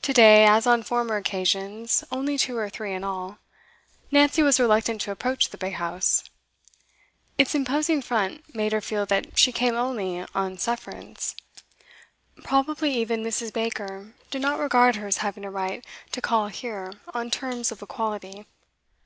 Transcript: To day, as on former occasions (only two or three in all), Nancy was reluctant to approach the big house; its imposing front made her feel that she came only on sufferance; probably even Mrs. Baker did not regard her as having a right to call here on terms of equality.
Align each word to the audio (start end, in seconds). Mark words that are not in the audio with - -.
To 0.00 0.14
day, 0.14 0.46
as 0.46 0.66
on 0.66 0.82
former 0.82 1.16
occasions 1.16 2.04
(only 2.10 2.38
two 2.38 2.56
or 2.56 2.70
three 2.70 2.94
in 2.94 3.04
all), 3.04 3.36
Nancy 4.10 4.42
was 4.42 4.58
reluctant 4.58 5.02
to 5.02 5.10
approach 5.10 5.50
the 5.50 5.58
big 5.58 5.74
house; 5.74 6.24
its 7.36 7.54
imposing 7.54 8.00
front 8.00 8.54
made 8.54 8.72
her 8.72 8.80
feel 8.80 9.04
that 9.04 9.38
she 9.38 9.52
came 9.52 9.74
only 9.74 10.24
on 10.34 10.56
sufferance; 10.56 11.36
probably 12.42 12.94
even 12.94 13.22
Mrs. 13.22 13.52
Baker 13.52 14.14
did 14.30 14.40
not 14.40 14.58
regard 14.58 14.96
her 14.96 15.06
as 15.06 15.18
having 15.18 15.44
a 15.44 15.50
right 15.50 15.84
to 16.12 16.22
call 16.22 16.48
here 16.48 16.94
on 17.12 17.30
terms 17.30 17.70
of 17.70 17.82
equality. 17.82 18.46